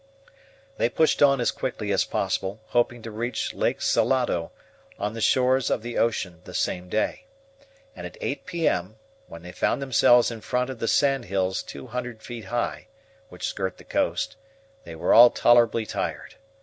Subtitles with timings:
[0.77, 4.51] They pushed on as quickly as possible, hoping to reach Lake Salado,
[4.97, 7.25] on the shores of the ocean, the same day;
[7.95, 8.67] and at 8 P.
[8.67, 8.95] M.,
[9.27, 12.87] when they found themselves in front of the sand hills two hundred feet high,
[13.29, 14.37] which skirt the coast,
[14.85, 16.33] they were all tolerably tired.